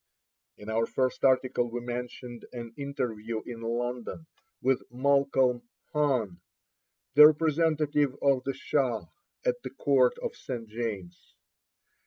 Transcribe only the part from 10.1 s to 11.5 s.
of St. James.